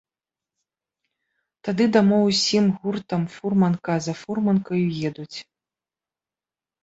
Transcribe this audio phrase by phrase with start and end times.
[1.67, 5.37] Тады дамоў усім гуртам фурманка за фурманкаю едуць.